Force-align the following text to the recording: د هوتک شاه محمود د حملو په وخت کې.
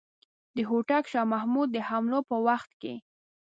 د 0.55 0.57
هوتک 0.69 1.03
شاه 1.11 1.29
محمود 1.33 1.69
د 1.73 1.77
حملو 1.89 2.19
په 2.29 2.35
وخت 2.47 2.71
کې. 2.81 2.93